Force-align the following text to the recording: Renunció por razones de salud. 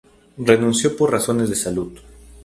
Renunció 0.39 0.97
por 0.97 1.11
razones 1.11 1.47
de 1.47 1.55
salud. 1.55 1.93